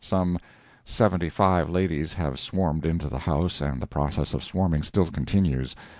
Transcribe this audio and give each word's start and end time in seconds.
[Some 0.03 0.39
seventy 0.83 1.29
five 1.29 1.69
ladies 1.69 2.13
have 2.13 2.39
swarmed 2.39 2.87
into 2.87 3.07
the 3.07 3.19
House, 3.19 3.61
and 3.61 3.79
the 3.79 3.85
process 3.85 4.33
of 4.33 4.43
swarming 4.43 4.81
still 4.81 5.05
continues. 5.11 5.75